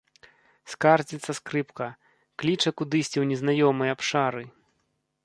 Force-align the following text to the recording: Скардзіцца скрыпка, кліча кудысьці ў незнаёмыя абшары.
Скардзіцца 0.71 1.31
скрыпка, 1.39 1.87
кліча 2.45 2.69
кудысьці 2.81 3.13
ў 3.13 3.25
незнаёмыя 3.33 3.89
абшары. 3.97 4.43